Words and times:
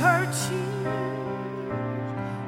searching 0.00 0.82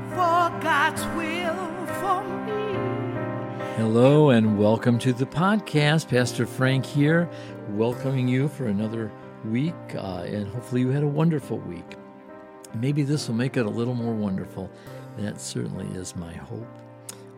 for 0.08 0.48
God's 0.62 1.04
will 1.08 1.86
for 2.00 2.24
me. 2.46 3.74
Hello 3.76 4.30
and 4.30 4.58
welcome 4.58 4.98
to 5.00 5.12
the 5.12 5.26
podcast. 5.26 6.08
Pastor 6.08 6.46
Frank 6.46 6.86
here, 6.86 7.28
welcoming 7.68 8.26
you 8.26 8.48
for 8.48 8.68
another 8.68 9.12
week, 9.44 9.74
uh, 9.94 10.22
and 10.26 10.48
hopefully 10.48 10.80
you 10.80 10.88
had 10.88 11.02
a 11.02 11.06
wonderful 11.06 11.58
week. 11.58 11.96
Maybe 12.74 13.02
this 13.02 13.28
will 13.28 13.34
make 13.34 13.58
it 13.58 13.66
a 13.66 13.70
little 13.70 13.94
more 13.94 14.14
wonderful. 14.14 14.70
That 15.18 15.38
certainly 15.38 15.94
is 15.94 16.16
my 16.16 16.32
hope. 16.32 16.66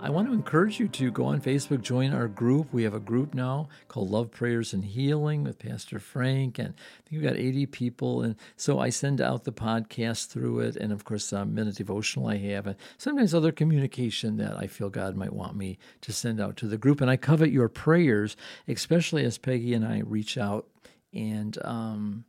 I 0.05 0.11
want 0.11 0.29
to 0.29 0.34
encourage 0.34 0.79
you 0.79 0.86
to 0.89 1.11
go 1.11 1.25
on 1.25 1.41
Facebook, 1.41 1.80
join 1.80 2.12
our 2.12 2.29
group. 2.29 2.75
We 2.75 2.82
have 2.82 2.93
a 2.93 3.00
group 3.00 3.32
now 3.32 3.70
called 3.89 4.11
Love, 4.11 4.30
Prayers, 4.30 4.75
and 4.75 4.84
Healing 4.84 5.45
with 5.45 5.59
Pastor 5.59 5.98
Frank, 5.98 6.59
and 6.59 6.75
I 6.75 7.09
think 7.09 7.23
we've 7.23 7.23
got 7.23 7.38
80 7.38 7.64
people. 7.64 8.20
And 8.20 8.37
so 8.55 8.79
I 8.79 8.91
send 8.91 9.23
out 9.23 9.45
the 9.45 9.52
podcast 9.52 10.29
through 10.29 10.61
it, 10.61 10.77
and 10.77 10.93
of 10.93 11.05
course, 11.05 11.33
um, 11.33 11.55
minute 11.55 11.77
devotional 11.77 12.27
I 12.28 12.37
have, 12.37 12.66
and 12.66 12.77
sometimes 12.98 13.33
other 13.33 13.51
communication 13.51 14.37
that 14.37 14.59
I 14.59 14.66
feel 14.66 14.91
God 14.91 15.16
might 15.16 15.33
want 15.33 15.56
me 15.56 15.78
to 16.02 16.12
send 16.12 16.39
out 16.39 16.59
to 16.59 16.66
the 16.66 16.77
group. 16.77 17.00
And 17.00 17.11
I 17.11 17.16
covet 17.16 17.50
your 17.50 17.70
prayers, 17.70 18.36
especially 18.69 19.25
as 19.25 19.39
Peggy 19.39 19.73
and 19.73 19.86
I 19.86 20.02
reach 20.05 20.36
out 20.36 20.69
and. 21.14 21.56
Um, 21.64 22.27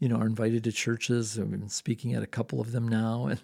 you 0.00 0.08
know, 0.08 0.14
are 0.14 0.26
invited 0.26 0.62
to 0.62 0.70
churches. 0.70 1.36
I've 1.36 1.50
been 1.50 1.68
speaking 1.68 2.14
at 2.14 2.22
a 2.22 2.26
couple 2.28 2.60
of 2.60 2.70
them 2.70 2.86
now, 2.86 3.26
and 3.30 3.40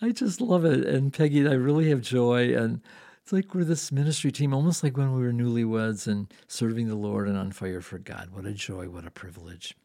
I 0.00 0.12
just 0.12 0.40
love 0.40 0.64
it. 0.64 0.86
And 0.86 1.12
Peggy, 1.12 1.48
I 1.48 1.54
really 1.54 1.90
have 1.90 2.02
joy, 2.02 2.54
and 2.54 2.80
it's 3.28 3.32
like 3.34 3.54
we're 3.54 3.62
this 3.62 3.92
ministry 3.92 4.32
team, 4.32 4.54
almost 4.54 4.82
like 4.82 4.96
when 4.96 5.12
we 5.12 5.20
were 5.20 5.34
newlyweds 5.34 6.06
and 6.06 6.32
serving 6.46 6.88
the 6.88 6.94
Lord 6.94 7.28
and 7.28 7.36
on 7.36 7.52
fire 7.52 7.82
for 7.82 7.98
God. 7.98 8.30
What 8.32 8.46
a 8.46 8.54
joy, 8.54 8.88
what 8.88 9.06
a 9.06 9.10
privilege. 9.10 9.76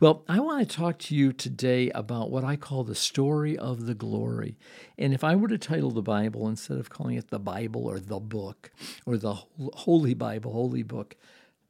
Well, 0.00 0.24
I 0.30 0.40
want 0.40 0.66
to 0.66 0.76
talk 0.76 0.98
to 1.00 1.14
you 1.14 1.34
today 1.34 1.90
about 1.90 2.30
what 2.30 2.42
I 2.42 2.56
call 2.56 2.84
the 2.84 2.94
story 2.94 3.58
of 3.58 3.84
the 3.84 3.94
glory. 3.94 4.56
And 4.96 5.12
if 5.12 5.22
I 5.24 5.36
were 5.36 5.48
to 5.48 5.58
title 5.58 5.90
the 5.90 6.00
Bible, 6.00 6.48
instead 6.48 6.78
of 6.78 6.88
calling 6.88 7.16
it 7.16 7.28
the 7.28 7.38
Bible 7.38 7.84
or 7.84 7.98
the 7.98 8.18
book 8.18 8.70
or 9.04 9.18
the 9.18 9.34
Holy 9.74 10.14
Bible, 10.14 10.54
Holy 10.54 10.82
Book, 10.82 11.16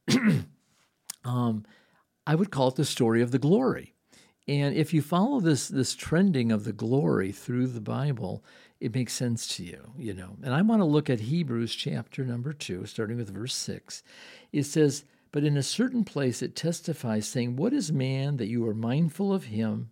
um, 1.25 1.65
I 2.25 2.35
would 2.35 2.51
call 2.51 2.69
it 2.69 2.75
the 2.75 2.85
story 2.85 3.21
of 3.21 3.31
the 3.31 3.39
glory. 3.39 3.93
And 4.47 4.75
if 4.75 4.93
you 4.93 5.01
follow 5.01 5.41
this 5.41 5.67
this 5.67 5.93
trending 5.93 6.53
of 6.53 6.63
the 6.63 6.71
glory 6.71 7.33
through 7.33 7.67
the 7.67 7.81
Bible, 7.81 8.45
it 8.79 8.93
makes 8.93 9.13
sense 9.13 9.47
to 9.55 9.63
you, 9.63 9.91
you 9.97 10.13
know. 10.13 10.37
And 10.41 10.53
I 10.53 10.61
want 10.61 10.81
to 10.81 10.85
look 10.85 11.09
at 11.09 11.19
Hebrews 11.19 11.75
chapter 11.75 12.25
number 12.25 12.53
2, 12.53 12.85
starting 12.85 13.17
with 13.17 13.29
verse 13.29 13.55
6. 13.55 14.03
It 14.51 14.63
says, 14.63 15.03
"But 15.31 15.43
in 15.43 15.57
a 15.57 15.63
certain 15.63 16.03
place 16.03 16.41
it 16.41 16.55
testifies 16.55 17.27
saying, 17.27 17.55
what 17.57 17.73
is 17.73 17.91
man 17.91 18.37
that 18.37 18.47
you 18.47 18.67
are 18.67 18.73
mindful 18.73 19.33
of 19.33 19.45
him, 19.45 19.91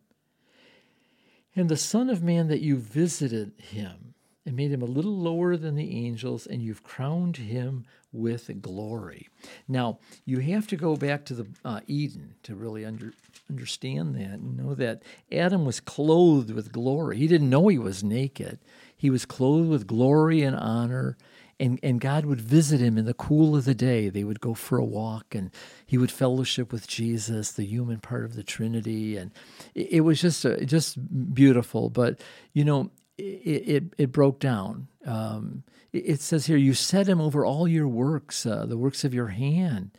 and 1.56 1.70
the 1.70 1.78
son 1.78 2.10
of 2.10 2.24
man 2.24 2.48
that 2.48 2.62
you 2.62 2.78
visited 2.78 3.54
him?" 3.60 4.15
And 4.46 4.56
made 4.56 4.72
him 4.72 4.82
a 4.82 4.86
little 4.86 5.18
lower 5.18 5.58
than 5.58 5.76
the 5.76 6.06
angels, 6.06 6.46
and 6.46 6.62
you've 6.62 6.84
crowned 6.84 7.38
him 7.38 7.86
with 8.12 8.62
glory. 8.62 9.28
Now, 9.68 10.00
you 10.26 10.40
have 10.40 10.68
to 10.68 10.76
go 10.76 10.96
back 10.96 11.26
to 11.26 11.34
the 11.34 11.48
uh, 11.66 11.82
Eden 11.88 12.36
to 12.44 12.56
really 12.56 12.86
under, 12.86 13.14
understand 13.50 14.16
that 14.16 14.40
and 14.40 14.58
know 14.58 14.74
that 14.76 15.04
Adam 15.32 15.66
was 15.66 15.80
clothed 15.80 16.52
with 16.52 16.72
glory. 16.72 17.18
He 17.18 17.28
didn't 17.28 17.50
know 17.50 17.68
he 17.68 17.78
was 17.78 18.04
naked. 18.04 18.60
He 18.96 19.10
was 19.10 19.26
clothed 19.26 19.70
with 19.70 19.88
glory 19.88 20.42
and 20.44 20.56
honor, 20.56 21.18
and, 21.60 21.80
and 21.84 22.00
God 22.00 22.26
would 22.26 22.42
visit 22.42 22.80
him 22.80 22.98
in 22.98 23.06
the 23.06 23.14
cool 23.14 23.56
of 23.56 23.66
the 23.66 23.76
day. 23.76 24.10
They 24.10 24.24
would 24.24 24.40
go 24.40 24.54
for 24.54 24.78
a 24.78 24.86
walk, 24.86 25.36
and 25.36 25.52
he 25.86 25.98
would 25.98 26.12
fellowship 26.12 26.72
with 26.72 26.88
Jesus, 26.88 27.52
the 27.52 27.66
human 27.66 28.00
part 28.00 28.26
of 28.26 28.36
the 28.36 28.44
Trinity, 28.44 29.18
and 29.18 29.32
it, 29.74 30.02
was 30.02 30.22
just 30.22 30.46
a, 30.46 30.66
just 30.66 31.34
beautiful. 31.34 31.90
But 31.90 32.20
you 32.54 32.64
know, 32.64 32.92
it, 33.18 33.24
it, 33.24 33.84
it 33.98 34.12
broke 34.12 34.40
down. 34.40 34.88
Um, 35.06 35.64
it, 35.94 36.04
it, 36.06 36.22
says 36.22 36.46
here, 36.46 36.58
you 36.58 36.74
set 36.74 37.08
him 37.08 37.22
over 37.22 37.46
all 37.46 37.68
your 37.68 37.88
works, 37.88 38.46
uh, 38.46 38.66
the 38.66 38.78
works 38.78 39.04
of 39.04 39.14
your 39.14 39.28
hand, 39.28 39.92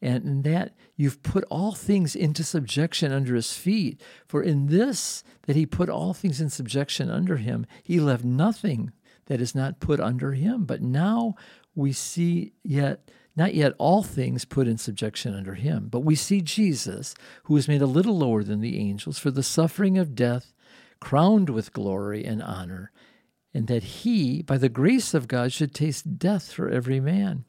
and, 0.00 0.24
and 0.24 0.44
that 0.44 0.74
you've 0.96 1.22
put 1.22 1.44
all 1.50 1.72
things 1.72 2.16
into 2.16 2.42
subjection 2.42 3.12
under 3.12 3.34
his 3.34 3.52
feet. 3.52 4.00
For 4.26 4.42
in 4.42 4.66
this, 4.66 5.22
that 5.46 5.56
he 5.56 5.66
put 5.66 5.88
all 5.88 6.14
things 6.14 6.40
in 6.40 6.50
subjection 6.50 7.10
under 7.10 7.36
him, 7.36 7.66
he 7.82 8.00
left 8.00 8.24
nothing 8.24 8.92
that 9.26 9.40
is 9.40 9.54
not 9.54 9.80
put 9.80 10.00
under 10.00 10.32
him. 10.32 10.64
But 10.64 10.82
now 10.82 11.34
we 11.74 11.92
see 11.92 12.52
yet 12.62 13.10
not 13.36 13.54
yet 13.54 13.74
all 13.78 14.04
things 14.04 14.44
put 14.44 14.68
in 14.68 14.78
subjection 14.78 15.34
under 15.34 15.54
him, 15.54 15.88
but 15.90 16.00
we 16.00 16.14
see 16.14 16.40
Jesus, 16.40 17.16
who 17.44 17.54
was 17.54 17.66
made 17.66 17.82
a 17.82 17.86
little 17.86 18.16
lower 18.16 18.44
than 18.44 18.60
the 18.60 18.78
angels 18.78 19.18
for 19.18 19.32
the 19.32 19.42
suffering 19.42 19.98
of 19.98 20.14
death 20.14 20.52
crowned 21.00 21.50
with 21.50 21.72
glory 21.72 22.24
and 22.24 22.42
honor, 22.42 22.90
and 23.52 23.66
that 23.68 23.84
he, 23.84 24.42
by 24.42 24.58
the 24.58 24.68
grace 24.68 25.14
of 25.14 25.28
God, 25.28 25.52
should 25.52 25.74
taste 25.74 26.18
death 26.18 26.52
for 26.52 26.68
every 26.68 27.00
man. 27.00 27.44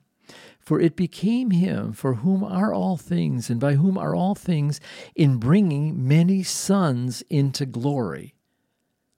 For 0.60 0.80
it 0.82 0.96
became 0.96 1.52
him 1.52 1.94
for 1.94 2.16
whom 2.16 2.44
are 2.44 2.74
all 2.74 2.98
things, 2.98 3.50
and 3.50 3.60
by 3.60 3.76
whom 3.76 3.98
are 3.98 4.16
all 4.16 4.34
things, 4.34 4.80
in 5.16 5.38
bringing 5.38 6.08
many 6.08 6.42
sons 6.42 7.22
into 7.30 7.66
glory, 7.66 8.34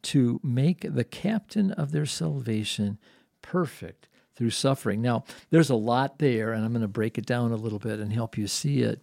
to 0.03 0.39
make 0.43 0.85
the 0.93 1.05
captain 1.05 1.71
of 1.71 1.91
their 1.91 2.05
salvation 2.05 2.97
perfect 3.41 4.09
through 4.35 4.49
suffering. 4.49 5.01
Now, 5.01 5.23
there's 5.49 5.69
a 5.69 5.75
lot 5.75 6.19
there, 6.19 6.51
and 6.51 6.63
I'm 6.63 6.71
going 6.71 6.81
to 6.81 6.87
break 6.87 7.17
it 7.17 7.25
down 7.25 7.51
a 7.51 7.57
little 7.57 7.79
bit 7.79 7.99
and 7.99 8.11
help 8.11 8.37
you 8.37 8.47
see 8.47 8.81
it. 8.81 9.01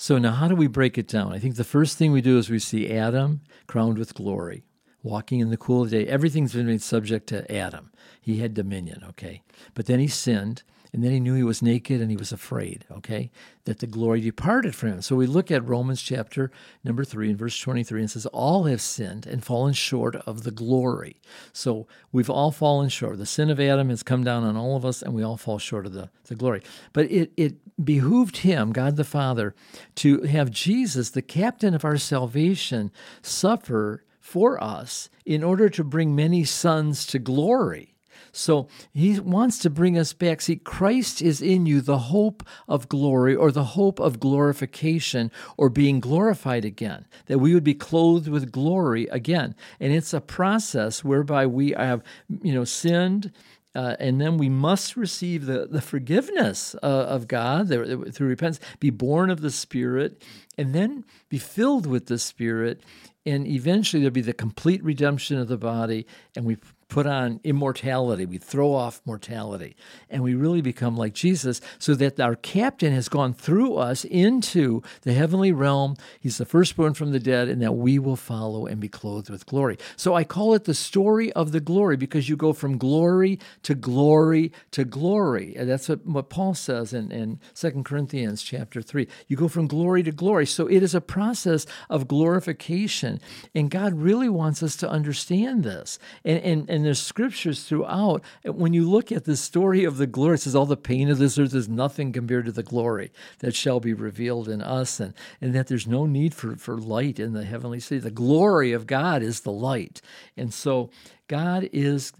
So, 0.00 0.16
now 0.16 0.30
how 0.30 0.46
do 0.46 0.54
we 0.54 0.68
break 0.68 0.96
it 0.96 1.08
down? 1.08 1.32
I 1.32 1.40
think 1.40 1.56
the 1.56 1.64
first 1.64 1.98
thing 1.98 2.12
we 2.12 2.20
do 2.20 2.38
is 2.38 2.48
we 2.48 2.60
see 2.60 2.88
Adam 2.88 3.40
crowned 3.66 3.98
with 3.98 4.14
glory, 4.14 4.62
walking 5.02 5.40
in 5.40 5.50
the 5.50 5.56
cool 5.56 5.82
of 5.82 5.90
the 5.90 6.04
day. 6.04 6.08
Everything's 6.08 6.52
been 6.52 6.68
made 6.68 6.82
subject 6.82 7.26
to 7.30 7.52
Adam. 7.52 7.90
He 8.20 8.38
had 8.38 8.54
dominion, 8.54 9.02
okay? 9.08 9.42
But 9.74 9.86
then 9.86 9.98
he 9.98 10.06
sinned, 10.06 10.62
and 10.92 11.04
then 11.04 11.10
he 11.10 11.20
knew 11.20 11.34
he 11.34 11.42
was 11.42 11.62
naked 11.62 12.00
and 12.00 12.10
he 12.10 12.16
was 12.16 12.32
afraid, 12.32 12.86
okay, 12.90 13.30
that 13.64 13.80
the 13.80 13.86
glory 13.86 14.20
departed 14.20 14.74
from 14.74 14.90
him. 14.90 15.02
So 15.02 15.16
we 15.16 15.26
look 15.26 15.50
at 15.50 15.66
Romans 15.66 16.00
chapter 16.00 16.50
number 16.82 17.04
3 17.04 17.30
and 17.30 17.38
verse 17.38 17.58
23 17.60 18.00
and 18.00 18.10
says, 18.10 18.26
All 18.26 18.64
have 18.64 18.80
sinned 18.80 19.26
and 19.26 19.44
fallen 19.44 19.74
short 19.74 20.16
of 20.16 20.44
the 20.44 20.50
glory. 20.50 21.20
So 21.52 21.86
we've 22.10 22.30
all 22.30 22.50
fallen 22.50 22.88
short. 22.88 23.18
The 23.18 23.26
sin 23.26 23.50
of 23.50 23.60
Adam 23.60 23.90
has 23.90 24.02
come 24.02 24.24
down 24.24 24.44
on 24.44 24.56
all 24.56 24.76
of 24.76 24.84
us 24.84 25.02
and 25.02 25.14
we 25.14 25.22
all 25.22 25.36
fall 25.36 25.58
short 25.58 25.84
of 25.84 25.92
the, 25.92 26.08
the 26.24 26.34
glory. 26.34 26.62
But 26.92 27.10
it, 27.10 27.32
it 27.36 27.84
behooved 27.84 28.38
him, 28.38 28.72
God 28.72 28.96
the 28.96 29.04
Father, 29.04 29.54
to 29.96 30.22
have 30.22 30.50
Jesus, 30.50 31.10
the 31.10 31.22
captain 31.22 31.74
of 31.74 31.84
our 31.84 31.98
salvation, 31.98 32.90
suffer 33.20 34.04
for 34.20 34.62
us 34.62 35.10
in 35.26 35.42
order 35.42 35.68
to 35.68 35.84
bring 35.84 36.14
many 36.14 36.44
sons 36.44 37.06
to 37.06 37.18
glory. 37.18 37.94
So 38.38 38.68
he 38.92 39.18
wants 39.18 39.58
to 39.58 39.70
bring 39.70 39.98
us 39.98 40.12
back. 40.12 40.40
See, 40.40 40.56
Christ 40.56 41.20
is 41.20 41.42
in 41.42 41.66
you, 41.66 41.80
the 41.80 41.98
hope 41.98 42.44
of 42.68 42.88
glory 42.88 43.34
or 43.34 43.50
the 43.50 43.64
hope 43.64 43.98
of 43.98 44.20
glorification 44.20 45.32
or 45.56 45.68
being 45.68 45.98
glorified 45.98 46.64
again, 46.64 47.06
that 47.26 47.40
we 47.40 47.52
would 47.52 47.64
be 47.64 47.74
clothed 47.74 48.28
with 48.28 48.52
glory 48.52 49.08
again. 49.08 49.56
And 49.80 49.92
it's 49.92 50.14
a 50.14 50.20
process 50.20 51.02
whereby 51.02 51.46
we 51.46 51.72
have, 51.72 52.02
you 52.42 52.54
know, 52.54 52.64
sinned. 52.64 53.32
Uh, 53.74 53.96
and 54.00 54.20
then 54.20 54.38
we 54.38 54.48
must 54.48 54.96
receive 54.96 55.46
the, 55.46 55.66
the 55.66 55.82
forgiveness 55.82 56.74
uh, 56.82 56.86
of 56.86 57.28
God 57.28 57.68
through 57.68 58.28
repentance, 58.28 58.60
be 58.80 58.90
born 58.90 59.30
of 59.30 59.40
the 59.40 59.50
Spirit, 59.50 60.22
and 60.56 60.74
then 60.74 61.04
be 61.28 61.38
filled 61.38 61.86
with 61.86 62.06
the 62.06 62.18
Spirit. 62.18 62.82
And 63.26 63.46
eventually 63.46 64.02
there'll 64.02 64.12
be 64.12 64.20
the 64.20 64.32
complete 64.32 64.82
redemption 64.82 65.38
of 65.38 65.48
the 65.48 65.58
body, 65.58 66.06
and 66.34 66.44
we 66.44 66.56
put 66.88 67.06
on 67.06 67.40
immortality. 67.44 68.24
We 68.24 68.38
throw 68.38 68.72
off 68.72 69.02
mortality. 69.04 69.76
And 70.08 70.22
we 70.22 70.34
really 70.34 70.62
become 70.62 70.96
like 70.96 71.12
Jesus 71.12 71.60
so 71.78 71.94
that 71.94 72.18
our 72.18 72.34
captain 72.34 72.92
has 72.94 73.08
gone 73.08 73.34
through 73.34 73.76
us 73.76 74.04
into 74.04 74.82
the 75.02 75.12
heavenly 75.12 75.52
realm. 75.52 75.96
He's 76.18 76.38
the 76.38 76.46
firstborn 76.46 76.94
from 76.94 77.12
the 77.12 77.20
dead, 77.20 77.48
and 77.48 77.60
that 77.62 77.72
we 77.72 77.98
will 77.98 78.16
follow 78.16 78.66
and 78.66 78.80
be 78.80 78.88
clothed 78.88 79.28
with 79.28 79.44
glory. 79.44 79.76
So 79.96 80.14
I 80.14 80.24
call 80.24 80.54
it 80.54 80.64
the 80.64 80.74
story 80.74 81.32
of 81.34 81.52
the 81.52 81.60
glory 81.60 81.96
because 81.96 82.28
you 82.28 82.36
go 82.36 82.52
from 82.52 82.78
glory 82.78 83.38
to 83.64 83.74
glory 83.74 84.52
to 84.70 84.84
glory. 84.84 85.54
And 85.56 85.68
that's 85.68 85.88
what, 85.88 86.06
what 86.06 86.30
Paul 86.30 86.54
says 86.54 86.94
in, 86.94 87.12
in 87.12 87.38
2 87.54 87.82
Corinthians 87.82 88.42
chapter 88.42 88.80
3. 88.80 89.06
You 89.26 89.36
go 89.36 89.48
from 89.48 89.66
glory 89.66 90.02
to 90.04 90.12
glory. 90.12 90.46
So 90.46 90.66
it 90.66 90.82
is 90.82 90.94
a 90.94 91.00
process 91.00 91.66
of 91.90 92.08
glorification. 92.08 93.20
And 93.54 93.70
God 93.70 93.94
really 93.94 94.28
wants 94.28 94.62
us 94.62 94.76
to 94.76 94.88
understand 94.88 95.64
this. 95.64 95.98
And, 96.24 96.38
and, 96.42 96.70
and 96.70 96.77
and 96.78 96.86
there's 96.86 97.02
scriptures 97.02 97.64
throughout. 97.64 98.22
When 98.44 98.72
you 98.72 98.88
look 98.88 99.10
at 99.10 99.24
the 99.24 99.36
story 99.36 99.82
of 99.82 99.96
the 99.96 100.06
glory, 100.06 100.36
it 100.36 100.42
says 100.42 100.54
all 100.54 100.64
the 100.64 100.76
pain 100.76 101.10
of 101.10 101.18
this 101.18 101.36
earth 101.36 101.52
is 101.52 101.68
nothing 101.68 102.12
compared 102.12 102.46
to 102.46 102.52
the 102.52 102.62
glory 102.62 103.10
that 103.40 103.56
shall 103.56 103.80
be 103.80 103.92
revealed 103.92 104.48
in 104.48 104.62
us, 104.62 105.00
and, 105.00 105.12
and 105.40 105.56
that 105.56 105.66
there's 105.66 105.88
no 105.88 106.06
need 106.06 106.34
for, 106.34 106.54
for 106.54 106.78
light 106.78 107.18
in 107.18 107.32
the 107.32 107.44
heavenly 107.44 107.80
city. 107.80 107.98
The 107.98 108.12
glory 108.12 108.70
of 108.70 108.86
God 108.86 109.24
is 109.24 109.40
the 109.40 109.50
light. 109.50 110.00
And 110.36 110.54
so 110.54 110.90
God 111.26 111.68
is 111.72 112.12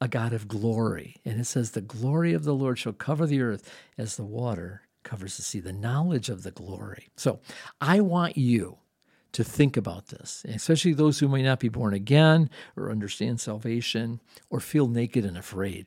a 0.00 0.06
God 0.06 0.32
of 0.32 0.46
glory. 0.46 1.16
And 1.24 1.40
it 1.40 1.46
says, 1.46 1.72
The 1.72 1.80
glory 1.80 2.34
of 2.34 2.44
the 2.44 2.54
Lord 2.54 2.78
shall 2.78 2.92
cover 2.92 3.26
the 3.26 3.42
earth 3.42 3.68
as 3.98 4.16
the 4.16 4.24
water 4.24 4.82
covers 5.02 5.36
the 5.36 5.42
sea, 5.42 5.58
the 5.58 5.72
knowledge 5.72 6.28
of 6.28 6.44
the 6.44 6.52
glory. 6.52 7.08
So 7.16 7.40
I 7.80 8.00
want 8.00 8.36
you 8.36 8.78
to 9.34 9.44
think 9.44 9.76
about 9.76 10.06
this, 10.06 10.44
especially 10.48 10.94
those 10.94 11.18
who 11.18 11.28
may 11.28 11.42
not 11.42 11.58
be 11.60 11.68
born 11.68 11.92
again 11.92 12.48
or 12.76 12.90
understand 12.90 13.40
salvation 13.40 14.20
or 14.48 14.60
feel 14.60 14.88
naked 14.88 15.24
and 15.24 15.36
afraid. 15.36 15.86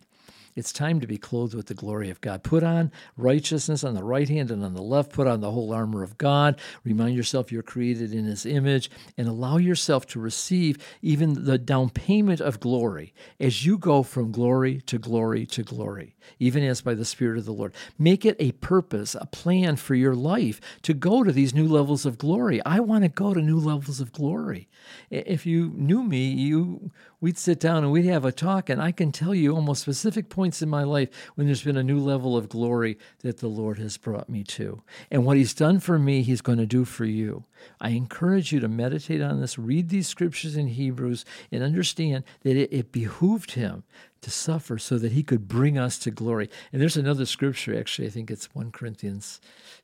It's 0.57 0.73
time 0.73 0.99
to 1.01 1.07
be 1.07 1.19
clothed 1.19 1.53
with 1.53 1.67
the 1.67 1.75
glory 1.75 2.09
of 2.09 2.19
God. 2.19 2.41
Put 2.41 2.63
on 2.63 2.91
righteousness 3.15 3.83
on 3.83 3.93
the 3.93 4.03
right 4.03 4.27
hand 4.27 4.49
and 4.49 4.63
on 4.63 4.73
the 4.73 4.81
left. 4.81 5.13
Put 5.13 5.27
on 5.27 5.39
the 5.39 5.51
whole 5.51 5.71
armor 5.71 6.01
of 6.01 6.17
God. 6.17 6.59
Remind 6.83 7.15
yourself 7.15 7.51
you're 7.51 7.61
created 7.61 8.11
in 8.11 8.25
His 8.25 8.43
image 8.43 8.89
and 9.19 9.27
allow 9.27 9.57
yourself 9.57 10.07
to 10.07 10.19
receive 10.19 10.79
even 11.03 11.45
the 11.45 11.59
down 11.59 11.91
payment 11.91 12.41
of 12.41 12.59
glory 12.59 13.13
as 13.39 13.67
you 13.67 13.77
go 13.77 14.01
from 14.01 14.31
glory 14.31 14.81
to 14.87 14.97
glory 14.97 15.45
to 15.45 15.61
glory, 15.61 16.15
even 16.39 16.63
as 16.63 16.81
by 16.81 16.95
the 16.95 17.05
Spirit 17.05 17.37
of 17.37 17.45
the 17.45 17.53
Lord. 17.53 17.75
Make 17.99 18.25
it 18.25 18.35
a 18.39 18.53
purpose, 18.53 19.13
a 19.13 19.27
plan 19.27 19.75
for 19.75 19.93
your 19.93 20.15
life 20.15 20.59
to 20.81 20.95
go 20.95 21.21
to 21.21 21.31
these 21.31 21.53
new 21.53 21.67
levels 21.67 22.03
of 22.03 22.17
glory. 22.17 22.65
I 22.65 22.79
want 22.79 23.03
to 23.03 23.09
go 23.09 23.35
to 23.35 23.41
new 23.43 23.59
levels 23.59 23.99
of 23.99 24.11
glory. 24.11 24.69
If 25.11 25.45
you 25.45 25.71
knew 25.75 26.01
me, 26.01 26.29
you 26.29 26.89
we'd 27.19 27.37
sit 27.37 27.59
down 27.59 27.83
and 27.83 27.91
we'd 27.91 28.05
have 28.05 28.25
a 28.25 28.31
talk, 28.31 28.69
and 28.69 28.81
I 28.81 28.91
can 28.91 29.11
tell 29.11 29.33
you 29.33 29.55
almost 29.55 29.81
specific 29.81 30.29
points 30.29 30.61
in 30.61 30.69
my 30.69 30.83
life 30.83 31.09
when 31.35 31.47
there's 31.47 31.63
been 31.63 31.77
a 31.77 31.83
new 31.83 31.99
level 31.99 32.37
of 32.37 32.49
glory 32.49 32.97
that 33.19 33.37
the 33.37 33.47
Lord 33.47 33.79
has 33.79 33.97
brought 33.97 34.29
me 34.29 34.43
to. 34.43 34.81
And 35.09 35.25
what 35.25 35.37
He's 35.37 35.53
done 35.53 35.79
for 35.79 35.97
me, 35.97 36.21
He's 36.21 36.41
going 36.41 36.59
to 36.59 36.65
do 36.65 36.85
for 36.85 37.05
you. 37.05 37.45
I 37.81 37.89
encourage 37.89 38.51
you 38.51 38.59
to 38.59 38.67
meditate 38.67 39.21
on 39.21 39.41
this, 39.41 39.57
read 39.57 39.89
these 39.89 40.07
scriptures 40.07 40.55
in 40.55 40.67
Hebrews, 40.67 41.25
and 41.51 41.63
understand 41.63 42.23
that 42.41 42.55
it, 42.55 42.71
it 42.71 42.91
behooved 42.91 43.51
Him 43.51 43.83
to 44.21 44.31
suffer 44.31 44.77
so 44.77 44.97
that 44.97 45.11
he 45.11 45.23
could 45.23 45.47
bring 45.47 45.77
us 45.77 45.97
to 45.99 46.11
glory. 46.11 46.49
And 46.71 46.81
there's 46.81 46.97
another 46.97 47.25
scripture, 47.25 47.77
actually, 47.77 48.07
I 48.07 48.11
think 48.11 48.31
it's 48.31 48.53
1 48.53 48.71
Corinthians 48.71 49.39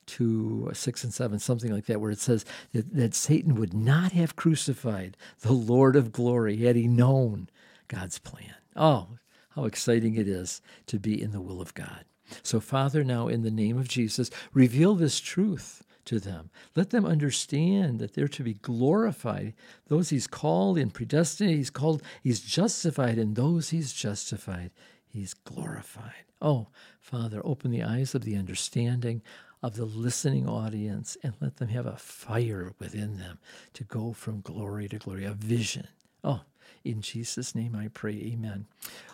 2, 0.08 0.72
6 0.74 1.04
and 1.04 1.14
7, 1.14 1.40
something 1.40 1.72
like 1.72 1.86
that, 1.86 2.02
where 2.02 2.12
it 2.12 2.20
says 2.20 2.46
that, 2.74 2.94
that 2.94 3.16
Satan 3.16 3.56
would 3.56 3.74
not 3.74 4.12
have 4.12 4.36
crucified 4.36 5.18
the 5.42 5.54
Lord 5.54 5.96
of 5.96 6.12
glory 6.12 6.58
had 6.58 6.76
he 6.76 6.88
known 6.88 7.50
God's 7.88 8.20
plan. 8.20 8.56
Oh, 8.76 9.08
how 9.56 9.66
exciting 9.66 10.16
it 10.16 10.28
is 10.28 10.62
to 10.88 11.00
be 11.00 11.22
in 11.22 11.32
the 11.32 11.42
will 11.42 11.62
of 11.62 11.74
God. 11.74 12.06
So, 12.42 12.60
Father, 12.60 13.04
now 13.04 13.28
in 13.28 13.44
the 13.44 13.52
name 13.52 13.78
of 13.78 13.88
Jesus, 13.88 14.32
reveal 14.54 14.96
this 14.96 15.20
truth 15.20 15.84
to 16.06 16.20
them. 16.20 16.50
Let 16.76 16.90
them 16.90 17.06
understand 17.06 18.00
that 18.00 18.14
they're 18.14 18.28
to 18.30 18.44
be 18.44 18.56
glorified. 18.56 19.54
Those 19.88 20.10
he's 20.10 20.28
called 20.28 20.78
and 20.78 20.94
predestined, 20.94 21.52
he's 21.52 21.70
called, 21.70 22.02
he's 22.22 22.42
justified, 22.42 23.18
and 23.18 23.36
those 23.36 23.70
he's 23.70 23.94
justified, 23.94 24.72
he's 25.08 25.34
glorified. 25.34 26.26
Oh, 26.42 26.68
Father, 27.00 27.42
open 27.46 27.72
the 27.72 27.84
eyes 27.84 28.16
of 28.16 28.24
the 28.24 28.36
understanding 28.36 29.22
of 29.62 29.76
the 29.76 29.86
listening 29.86 30.48
audience 30.48 31.16
and 31.24 31.34
let 31.40 31.56
them 31.56 31.70
have 31.70 31.86
a 31.86 31.96
fire 31.96 32.74
within 32.80 33.18
them 33.18 33.40
to 33.74 33.86
go 33.86 34.12
from 34.12 34.42
glory 34.42 34.90
to 34.90 34.98
glory, 34.98 35.24
a 35.24 35.32
vision. 35.32 35.88
Oh, 36.24 36.42
in 36.84 37.02
Jesus' 37.02 37.56
name 37.56 37.76
I 37.76 37.88
pray, 37.88 38.12
amen. 38.12 38.66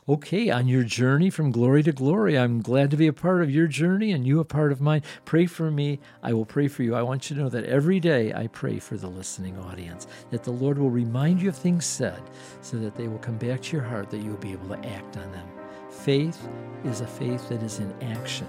Okay, 0.08 0.50
on 0.50 0.68
your 0.68 0.84
journey 0.84 1.30
from 1.30 1.52
glory 1.52 1.84
to 1.84 1.92
glory, 1.92 2.36
I'm 2.38 2.62
glad 2.62 2.90
to 2.92 2.98
be 2.98 3.06
a 3.06 3.14
part 3.14 3.44
of 3.44 3.52
your 3.52 3.68
journey 3.68 4.12
and 4.12 4.26
you 4.26 4.40
a 4.40 4.46
part 4.46 4.72
of 4.72 4.82
mine. 4.82 5.04
Pray 5.24 5.46
for 5.46 5.70
me. 5.70 6.00
I 6.24 6.34
will 6.34 6.46
pray 6.46 6.68
for 6.68 6.82
you. 6.82 6.96
I 6.96 7.04
want 7.04 7.30
you 7.30 7.36
to 7.36 7.44
know 7.44 7.50
that 7.50 7.66
every 7.66 8.00
day 8.00 8.34
I 8.34 8.48
pray 8.48 8.80
for 8.80 8.98
the 8.98 9.08
listening 9.08 9.58
audience, 9.60 10.08
that 10.32 10.44
the 10.44 10.52
Lord 10.52 10.80
will 10.80 10.90
remind 10.90 11.42
you 11.42 11.50
of 11.50 11.56
things 11.56 11.86
said 11.86 12.22
so 12.62 12.78
that 12.78 12.96
they 12.96 13.08
will 13.08 13.20
come 13.20 13.38
back 13.38 13.62
to 13.62 13.78
your 13.78 13.86
heart, 13.86 14.10
that 14.10 14.18
you 14.18 14.32
will 14.32 14.38
be 14.38 14.52
able 14.52 14.70
to 14.70 14.88
act 14.90 15.18
on 15.18 15.32
them. 15.32 15.48
Faith 15.92 16.48
is 16.86 17.02
a 17.02 17.08
faith 17.08 17.48
that 17.50 17.62
is 17.62 17.80
in 17.80 17.94
action. 18.02 18.48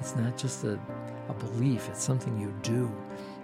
It's 0.00 0.14
not 0.14 0.36
just 0.36 0.64
a, 0.64 0.78
a 1.28 1.34
belief, 1.34 1.88
it's 1.88 2.02
something 2.02 2.38
you 2.38 2.52
do. 2.62 2.94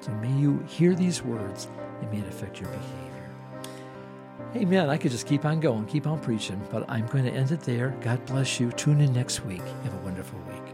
So 0.00 0.12
may 0.12 0.33
you 0.33 0.59
hear 0.69 0.95
these 0.95 1.23
words 1.23 1.69
and 2.03 2.11
may 2.11 2.19
it 2.19 2.29
affect 2.29 2.61
your 2.61 2.69
behavior. 2.69 3.13
Man, 4.55 4.89
I 4.89 4.97
could 4.97 5.11
just 5.11 5.27
keep 5.27 5.45
on 5.45 5.59
going, 5.59 5.85
keep 5.87 6.06
on 6.06 6.21
preaching, 6.21 6.61
but 6.71 6.89
I'm 6.89 7.06
going 7.09 7.25
to 7.25 7.31
end 7.33 7.51
it 7.51 7.61
there. 7.61 7.91
God 8.01 8.25
bless 8.27 8.61
you. 8.61 8.71
Tune 8.73 9.01
in 9.01 9.12
next 9.12 9.45
week. 9.45 9.62
Have 9.83 9.95
a 9.95 9.99
wonderful 9.99 10.39
week. 10.49 10.74